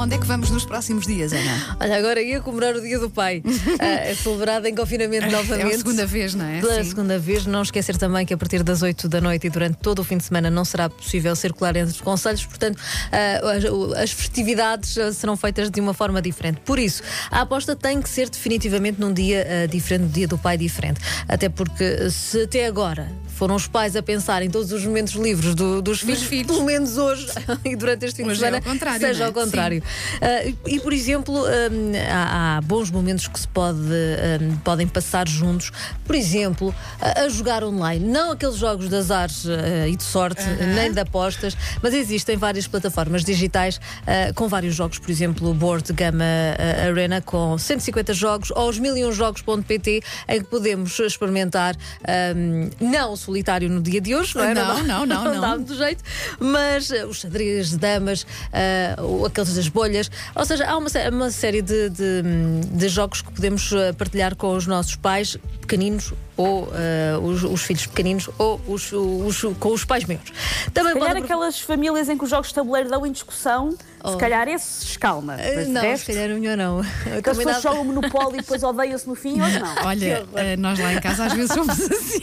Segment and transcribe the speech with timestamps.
[0.00, 1.76] onde é que vamos nos próximos dias, Ana?
[1.80, 3.42] Olha, agora ia comemorar o Dia do Pai.
[3.78, 5.72] Ah, é celebrado em confinamento novamente.
[5.72, 6.60] É a segunda vez, não é?
[6.60, 6.90] Pela Sim.
[6.90, 10.00] segunda vez, não esquecer também que a partir das 8 da noite e durante todo
[10.00, 12.80] o fim de semana não será possível circular entre os conselhos, portanto,
[13.12, 16.60] ah, as, as festividades ah, serão feitas de uma forma diferente.
[16.64, 20.58] Por isso, a aposta tem que ser definitivamente num dia diferente, no dia do pai
[20.58, 21.00] diferente.
[21.28, 23.10] Até porque se até agora
[23.40, 26.46] foram os pais a pensar em todos os momentos livres do- dos filhos, filhos.
[26.46, 27.26] pelo menos hoje
[27.64, 29.26] e durante este fim de é semana, ao contrário, seja é?
[29.28, 29.82] ao contrário.
[30.20, 35.26] Ah, e, por exemplo, hum, há, há bons momentos que se pode, hum, podem passar
[35.26, 35.72] juntos.
[36.04, 38.04] Por exemplo, a, a jogar online.
[38.06, 40.42] Não aqueles jogos de azar ah, e de sorte,
[40.76, 44.98] nem de apostas, mas existem várias plataformas digitais ah, com vários jogos.
[44.98, 46.24] Por exemplo, o Board Gama
[46.86, 51.74] Arena com 150 jogos ou os 1001jogos.pt em que podemos experimentar
[52.36, 54.54] hum, não o solitário no dia de hoje, não é?
[54.54, 55.40] Não, dá- não, não, não não.
[55.40, 56.02] dá muito jeito,
[56.38, 58.26] mas eh, os xadrez, damas,
[58.98, 62.22] ou aqueles das bolhas, ou seja, há uma, uma série de, de,
[62.72, 67.62] de jogos que podemos eh, partilhar com os nossos pais pequeninos ou eh, os, os
[67.62, 70.20] filhos pequeninos ou os, os- com os pais meus.
[70.74, 73.76] Também Se calhar pode- aquelas famílias em que os jogos de tabuleiro dão em discussão,
[74.02, 74.12] Oh.
[74.12, 75.36] se calhar esses calma.
[75.68, 76.80] Não, resto, se calhar é melhor não.
[77.18, 79.74] Aquelas pessoas dá- jogam Monopólio e depois odeiam-se no fim, hoje não.
[79.84, 82.22] Olha, eh, nós lá em casa às vezes somos assim.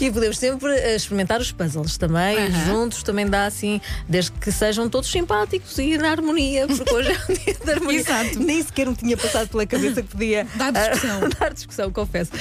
[0.00, 4.88] E podemos sempre eh, experimentar os puzzles também, juntos também dá assim, desde que sejam
[4.88, 8.00] todos simpáticos e na harmonia, porque hoje é um dia de harmonia.
[8.00, 8.40] Exato.
[8.40, 11.20] Nem sequer me tinha passado pela cabeça que podia Dar discussão.
[11.22, 12.32] ah, dar discussão, confesso.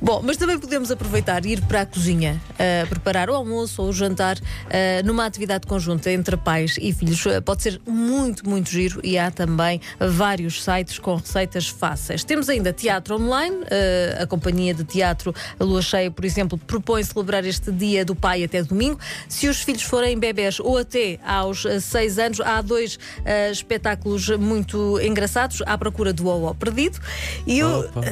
[0.00, 3.88] Bom, mas também podemos aproveitar e ir para a cozinha, ah, preparar o almoço ou
[3.88, 7.22] o jantar ah, numa atividade conjunta entre pais e filhos.
[7.44, 12.24] Pode ser muito, muito giro e há também vários sites com receitas fáceis.
[12.24, 13.56] Temos ainda teatro online,
[14.20, 18.62] a companhia de teatro Lua Cheia, por exemplo, propõe celebrar este dia do pai até
[18.62, 18.98] domingo.
[19.28, 24.28] Se os filhos forem bebés ou até aos ah, seis anos, há dois ah, espetáculos
[24.30, 26.98] muito engraçados à procura do Oó perdido.
[27.46, 28.02] E o, Opa.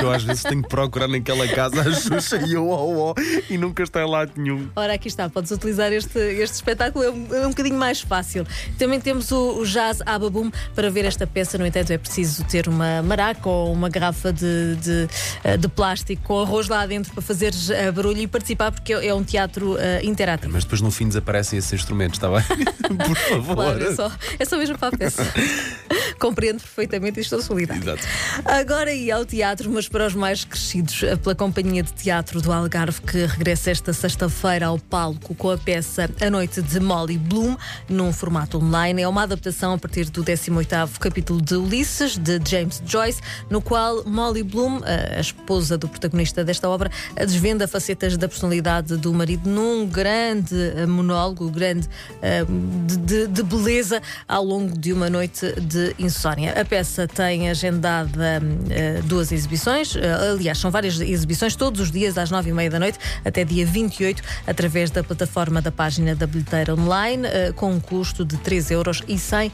[0.00, 3.14] Eu às vezes tenho que procurar naquela casa a Xuxa e o ó,
[3.48, 4.68] e nunca está em lado nenhum.
[4.76, 8.46] Ora, aqui está, podes utilizar este, este espetáculo, é um, é um bocadinho mais fácil.
[8.78, 12.68] Também temos o, o Jazz Ababum para ver esta peça, no entanto, é preciso ter
[12.68, 15.08] uma maraca ou uma garrafa de, de,
[15.44, 19.08] eh, de plástico com arroz lá dentro para fazer eh, barulho e participar, porque é
[19.08, 20.52] é um teatro eh, interativo.
[20.52, 22.42] Mas depois no fim desaparecem esses instrumentos, está bem?
[22.96, 23.54] Por favor.
[23.56, 25.22] Claro, é só, é só mesmo para a peça.
[26.18, 27.80] Compreendo perfeitamente e estou solidária.
[27.80, 28.02] Exato.
[28.44, 32.52] Agora ia ao teatro, mas para os mais crescidos, eh, pela Companhia de Teatro do
[32.52, 37.56] Algarve, que regressa esta sexta-feira ao palco com a peça A Noite de Molly Bloom,
[37.88, 39.02] num formato online.
[39.02, 43.20] É uma adaptação a partir do 18º capítulo de Ulisses, de James Joyce,
[43.50, 48.96] no qual Molly Bloom, a a esposa do protagonista desta obra, desvenda facetas da personalidade
[48.96, 51.88] do marido num grande eh, monólogo, grande
[52.22, 52.44] eh,
[52.86, 56.52] de, de- de beleza, ao longo de uma noite de insónia.
[56.60, 62.18] A peça tem agendada eh, duas exibições, eh, aliás, são várias exibições, todos os dias
[62.18, 66.26] às nove e meia da noite, até dia 28, através da plataforma da página da
[66.26, 69.52] bilheteira online, eh, com um custo de 3 euros e sem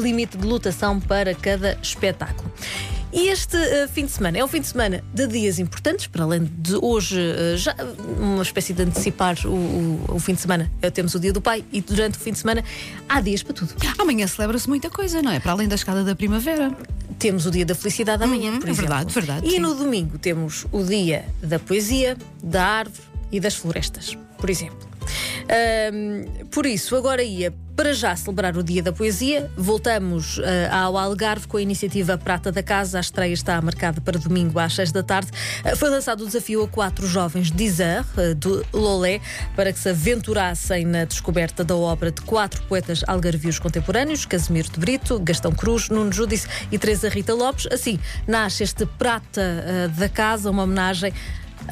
[0.00, 2.50] limite de lotação para cada espetáculo.
[3.16, 6.24] E este eh, fim de semana é um fim de semana de dias importantes, para
[6.24, 7.72] além de hoje, eh, já
[8.18, 10.68] uma espécie de antecipar o, o- o fim de semana.
[10.82, 12.64] Eh, temos o dia do pai e durante o fim de semana
[13.08, 13.72] há dias para tudo.
[13.98, 15.38] Amanhã celebra-se muita coisa, não é?
[15.38, 16.76] Para além da escada da primavera.
[17.16, 18.88] Temos o dia da felicidade amanhã, Uhum, por é exemplo.
[18.90, 19.58] verdade, verdade, E sim.
[19.60, 23.00] no domingo temos o dia da poesia, da árvore
[23.30, 24.88] e das florestas, por exemplo.
[25.48, 29.50] Ahm, por isso, agora ia para já celebrar o Dia da Poesia.
[29.56, 30.40] Voltamos
[30.70, 32.98] ah, ao Algarve com a iniciativa Prata da Casa.
[32.98, 35.30] A estreia está marcada para domingo às 6 da tarde.
[35.64, 39.20] Ah, foi lançado o desafio a quatro jovens de Isar, ah, do Lolé,
[39.56, 44.78] para que se aventurassem na descoberta da obra de quatro poetas algarvios contemporâneos: Casimiro de
[44.78, 47.66] Brito, Gastão Cruz, Nuno Judice e Teresa Rita Lopes.
[47.72, 51.12] Assim, nasce este Prata da Casa, uma homenagem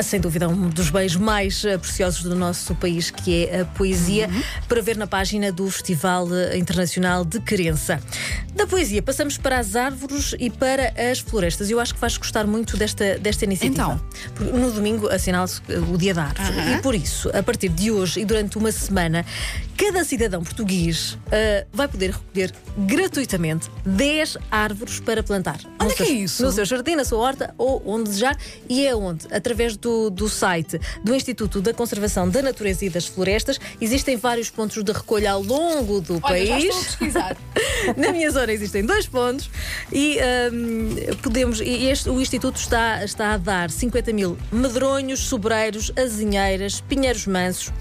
[0.01, 4.29] sem dúvida, um dos bens mais eh, preciosos do nosso país, que é a poesia,
[4.69, 8.01] para ver na página do Festival eh, Internacional de Querença.
[8.55, 11.71] Da poesia, passamos para as árvores e para as florestas.
[11.71, 13.83] Eu acho que vais gostar muito desta, desta iniciativa.
[13.83, 14.01] Então?
[14.35, 16.59] Porque no domingo assinala-se eh, o Dia da Árvore.
[16.59, 16.79] Aham.
[16.79, 19.25] E por isso, a partir de hoje e durante uma semana,
[19.77, 25.59] cada cidadão português eh, vai poder recolher gratuitamente 10 árvores para plantar.
[25.83, 26.43] Olha No que seu- é isso.
[26.45, 28.37] No seu jardim, na sua horta ou onde desejar.
[28.69, 29.27] E é onde?
[29.33, 33.59] Através do, do site do Instituto da Conservação da Natureza e das Florestas.
[33.81, 36.75] Existem vários pontos de recolha ao longo do país.
[36.75, 37.37] pesquisar.
[37.97, 39.51] Na minha zona existem dois pontos
[39.93, 40.19] e
[40.53, 41.61] hum, podemos.
[41.61, 47.73] E este, o Instituto está, está a dar 50 mil medronhos, sobreiros, azinheiras, pinheiros mansos.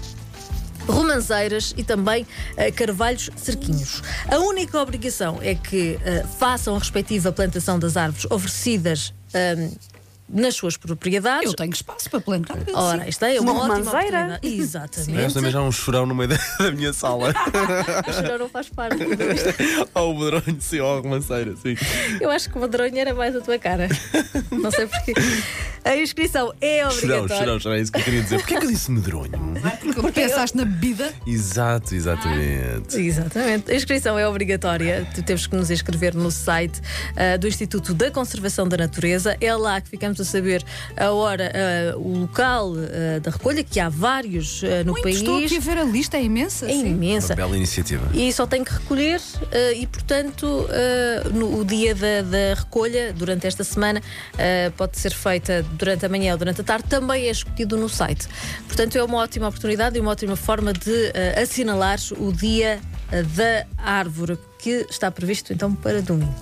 [0.86, 2.26] Romanceiras e também
[2.56, 4.02] eh, carvalhos cerquinhos.
[4.30, 9.68] A única obrigação é que eh, façam a respectiva plantação das árvores oferecidas eh,
[10.34, 11.44] nas suas propriedades.
[11.46, 12.56] Eu tenho espaço para plantar.
[12.72, 14.18] Ora, isto é uma, Uma ótima romanceira.
[14.26, 14.46] oportunidade.
[14.62, 15.34] Exatamente.
[15.34, 17.34] Também já há um chorão no meio da, da minha sala.
[18.08, 18.96] O chorão não faz parte.
[19.94, 21.76] Ou o medronho, sim, ou a romanceira, sim.
[22.20, 23.88] Eu acho que o madronho era mais a tua cara.
[24.50, 25.12] Não sei porquê.
[25.84, 27.36] A inscrição é Chorão, obrigatória.
[27.36, 28.38] chorão, chorão, é isso que eu queria dizer.
[28.38, 29.51] Porquê que eu disse medronho?
[29.94, 31.12] Porque pensaste na bebida.
[31.26, 32.96] Exato, exatamente.
[32.98, 33.70] Exatamente.
[33.70, 35.06] A inscrição é obrigatória.
[35.14, 36.80] Tu temos que nos inscrever no site
[37.16, 39.36] ah, do Instituto da Conservação da Natureza.
[39.40, 40.64] É lá que ficamos a saber
[40.96, 45.16] a hora, ah, o local ah, da recolha, que há vários ah, no Muito, país.
[45.16, 46.66] estou aqui a ver a lista, é imensa.
[46.66, 46.86] É sim.
[46.86, 47.34] imensa.
[47.34, 48.08] Uma bela iniciativa.
[48.12, 49.20] E só tem que recolher
[49.76, 50.66] e, portanto,
[51.32, 54.02] no o dia da, da recolha, durante esta semana,
[54.76, 58.26] pode ser feita durante a manhã ou durante a tarde, também é escolhido no site.
[58.66, 63.22] Portanto, é uma ótima oportunidade e uma ótima forma de eh, assinalar o dia eh,
[63.22, 64.38] da árvore.
[64.62, 66.32] Que está previsto então para domingo.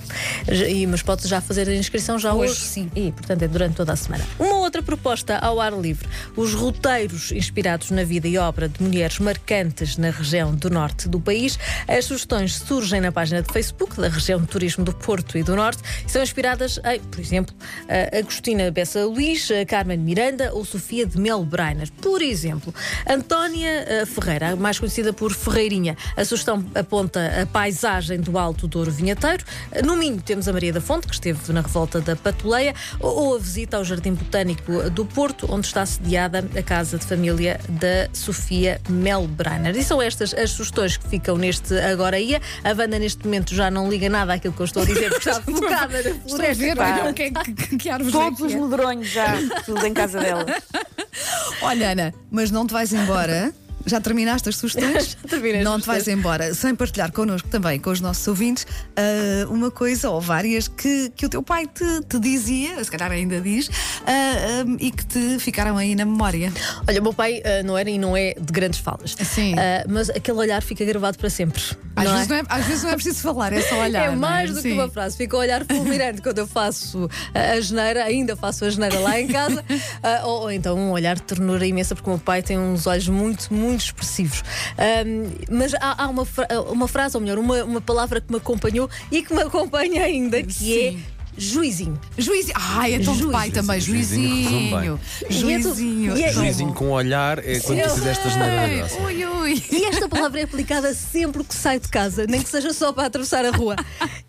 [0.69, 2.53] E, mas pode já fazer a inscrição já hoje.
[2.53, 2.91] Hoje, sim.
[2.95, 4.25] E, portanto, é durante toda a semana.
[4.39, 6.07] Uma outra proposta ao ar livre:
[6.37, 11.19] os roteiros inspirados na vida e obra de mulheres marcantes na região do norte do
[11.19, 11.59] país.
[11.89, 15.57] As sugestões surgem na página de Facebook da região de turismo do Porto e do
[15.57, 17.55] Norte e são inspiradas em, por exemplo,
[17.89, 21.91] a Agostina Bessa Luís, Carmen Miranda ou Sofia de Mel Brainer.
[22.03, 22.75] Por exemplo,
[23.09, 25.97] Antónia eh, Ferreira, mais conhecida por Ferreirinha.
[26.17, 29.45] A sugestão aponta a paisagem do Alto Douro Vinheteiro.
[29.85, 33.39] No Minho temos a Maria da Fonte, que esteve na revolta da Patuleia, ou a
[33.39, 38.81] visita ao Jardim Botânico do Porto, onde está sediada a casa de família da Sofia
[38.89, 39.77] Melbrainer.
[39.77, 42.41] E são estas as sugestões que ficam neste Agora Ia.
[42.65, 45.29] A Wanda, neste momento, já não liga nada àquilo que eu estou a dizer, porque
[45.29, 48.45] está focada na Estou a ver, olha o que, é que, que árvores Todos é
[48.47, 48.61] os é.
[48.61, 49.35] medronhos já,
[49.65, 50.47] tudo em casa dela.
[51.63, 53.53] Olha, Ana, mas não te vais embora.
[53.91, 55.17] Já terminaste as sugestões?
[55.21, 58.67] Já terminei Não te vais embora sem partilhar connosco também, com os nossos ouvintes,
[58.97, 63.11] ah, uma coisa ou várias que, que o teu pai te, te dizia, se calhar
[63.11, 63.69] ainda diz,
[64.07, 66.53] ah, ah, e que te ficaram aí na memória.
[66.89, 69.17] Olha, o meu pai ah, não era e não é de grandes falas.
[69.25, 69.55] Sim.
[69.89, 71.63] Mas aquele olhar fica gravado para sempre.
[71.97, 72.35] Às, não vezes é?
[72.35, 74.05] não é, às vezes não é preciso falar, é só olhar.
[74.05, 74.75] É não mais do que Sim.
[74.75, 75.17] uma frase.
[75.17, 79.27] Fica a olhar fulminante quando eu faço a, geneira, ainda faço a geneira lá em
[79.27, 79.65] casa.
[80.25, 83.09] Ou, ou então um olhar de ternura imensa, porque o meu pai tem uns olhos
[83.09, 84.43] muito, muito expressivos.
[84.79, 88.39] Ahm, mas há, há uma, fra- uma frase, ou melhor, uma, uma palavra que me
[88.39, 91.03] acompanhou e que me acompanha ainda, que Sim.
[91.17, 91.99] é juizinho.
[92.19, 92.55] Juizinho.
[92.57, 93.33] Ai, é tão de Juiz.
[93.33, 93.81] pai também.
[93.81, 95.01] Juizinho, Juizinho.
[95.31, 96.17] E é tu- Juizinho.
[96.17, 98.41] e é- Juizinho com olhar é quando tu Eu fizeste a sei.
[98.41, 99.01] geneira da graça.
[99.03, 99.63] Ui, ui.
[99.73, 103.07] E esta palavra é aplicada sempre que saio de casa, nem que seja só para
[103.07, 103.77] atravessar a rua.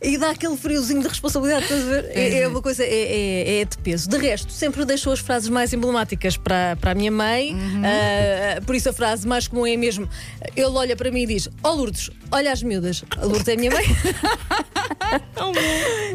[0.02, 2.06] E dá aquele friozinho de responsabilidade, estás a ver?
[2.12, 4.10] É, é uma coisa, é, é- é de peso.
[4.10, 7.56] De resto, sempre deixo as frases mais emblemáticas para, para a minha mãe.
[7.84, 10.08] Ah, por isso a frase mais comum é mesmo:
[10.56, 13.04] ele olha para mim e diz: Ó Lourdes, olha as miúdas.
[13.18, 13.86] A Lourdes é a minha mãe.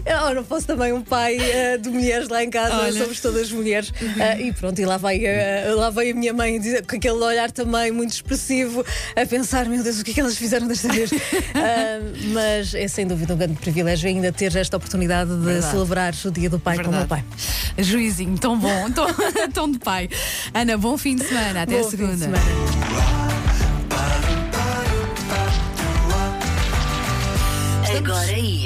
[0.07, 2.93] Eu não posso também um pai ah, de mulheres lá em casa, Olha.
[2.93, 3.93] somos todas mulheres.
[4.21, 7.51] Ah, e pronto, e lá vai, ah, lá vai a minha mãe com aquele olhar
[7.51, 8.85] também muito expressivo,
[9.15, 11.11] a pensar: meu Deus, o que é que elas fizeram desta vez?
[12.33, 15.73] Mas é sem dúvida um grande privilégio ainda ter esta oportunidade de Verdade.
[15.73, 17.25] celebrar o dia do pai com o meu pai.
[17.79, 19.07] Juizinho, tão bom, tão,
[19.53, 20.09] tão de pai.
[20.55, 21.63] Ana, bom fim de semana.
[21.63, 22.19] Até Bom fim de segunda.
[22.19, 22.45] semana.
[27.97, 28.57] Agora ia.